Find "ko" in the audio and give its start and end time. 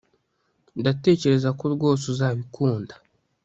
1.59-1.65